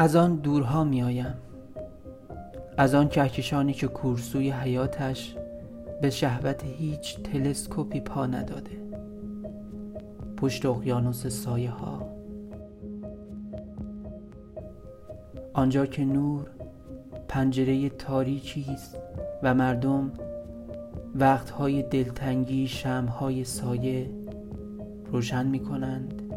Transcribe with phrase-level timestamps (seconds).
[0.00, 1.34] از آن دورها میآیم.
[2.76, 5.36] از آن کهکشانی که کورسوی حیاتش
[6.02, 8.70] به شهوت هیچ تلسکوپی پا نداده.
[10.36, 12.08] پشت اقیانوس سایه ها.
[15.52, 16.50] آنجا که نور
[17.28, 18.96] پنجره تاریکی است
[19.42, 20.12] و مردم
[21.14, 24.10] وقتهای دلتنگی شمهای سایه
[25.12, 26.29] روشن می کنند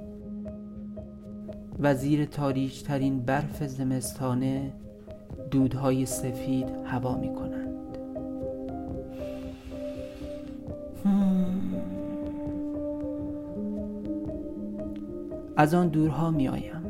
[1.80, 4.74] و زیر تاریکترین برف زمستانه
[5.52, 7.74] دودهای سفید هوا می کنند.
[15.58, 16.84] از آن دورها می آیم.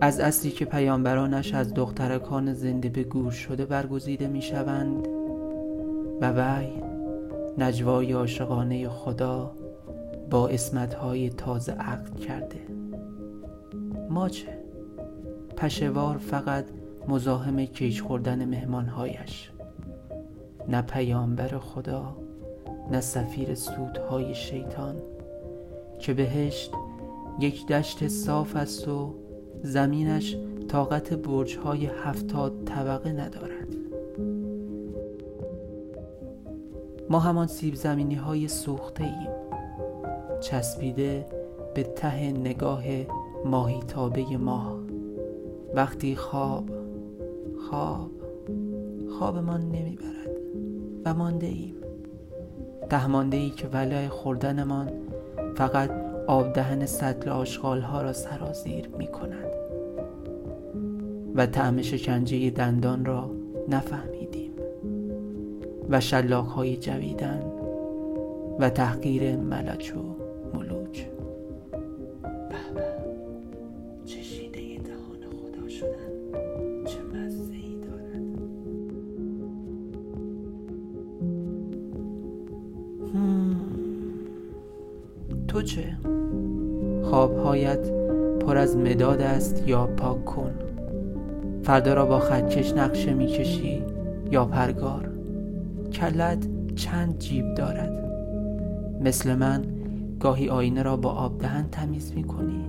[0.00, 5.08] از اصلی که پیامبرانش از دخترکان زنده به گور شده برگزیده می شوند
[6.20, 6.66] و وی
[7.58, 9.50] نجوای عاشقانه خدا
[10.30, 12.60] با اسمتهای تازه عقد کرده.
[14.10, 14.58] ما چه؟
[15.56, 16.64] پشوار فقط
[17.08, 19.50] مزاحم کیش خوردن مهمانهایش.
[20.68, 22.16] نه پیامبر خدا
[22.90, 24.96] نه سفیر سودهای شیطان
[25.98, 26.72] که بهشت
[27.40, 29.14] یک دشت صاف است و
[29.62, 30.36] زمینش
[30.68, 33.68] طاقت برجهای هفتاد طبقه ندارد.
[37.10, 39.30] ما همان سیب زمینی های سوخته ایم
[40.40, 41.26] چسبیده
[41.74, 42.82] به ته نگاه
[43.44, 44.80] ماهی تابه ماه.
[45.74, 46.64] وقتی خواب
[47.68, 48.10] خواب
[49.18, 50.30] خوابمان نمی‌برد
[51.04, 51.74] و مانده ایم
[52.90, 54.90] ده مانده ای که ولای خوردنمان
[55.56, 55.90] فقط
[56.26, 59.50] آب دهن سطل آشغال ها را سرازیر می کند
[61.34, 63.30] و طعم شکنجه دندان را
[63.68, 64.50] نفهمیدیم.
[65.90, 67.42] و شلاق های جویدن
[68.58, 70.00] و تحقیر ملچ و
[70.54, 71.02] ملوچ
[72.74, 73.09] به.
[76.86, 78.22] چه مزه ای دارد
[85.48, 85.96] تو چه؟
[87.02, 87.90] خوابهایت
[88.40, 90.54] پر از مداد است یا پاک کن.
[91.62, 93.82] فردا را با خطکش نقشه می‌کشی
[94.30, 95.08] یا پرگار.
[95.92, 98.10] کلت چند جیب دارد.
[99.00, 99.62] مثل من
[100.20, 102.64] گاهی آینه را با آب دهن تمیز می کنی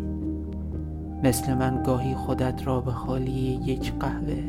[1.24, 4.44] مثل من گاهی خودت را به خالی یک قهوه.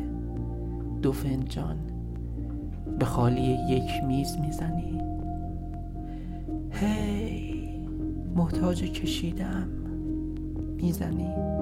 [1.01, 1.77] دو فنجان
[2.99, 5.01] به خالی یک میز می‌زنی.
[6.71, 7.87] هی
[8.35, 9.67] محتاج کشیدم.
[10.75, 11.52] می‌زنی.